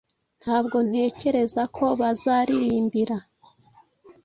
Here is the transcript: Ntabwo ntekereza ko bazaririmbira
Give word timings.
Ntabwo 0.41 0.77
ntekereza 0.89 1.61
ko 1.75 1.85
bazaririmbira 1.99 3.17